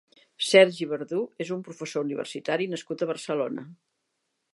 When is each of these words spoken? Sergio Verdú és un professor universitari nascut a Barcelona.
Sergio 0.43 0.85
Verdú 0.93 1.19
és 1.45 1.51
un 1.55 1.61
professor 1.67 2.05
universitari 2.07 2.67
nascut 2.73 3.05
a 3.05 3.09
Barcelona. 3.11 3.67